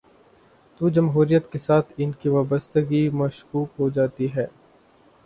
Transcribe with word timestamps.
تو 0.81 0.89
جمہوریت 0.89 1.51
کے 1.51 1.59
ساتھ 1.59 1.91
ان 1.97 2.11
کی 2.11 2.29
وابستگی 2.29 3.07
مشکوک 3.13 3.79
ہو 3.79 3.89
جا 3.89 4.05
تی 4.07 4.27
ہے۔ 4.35 4.47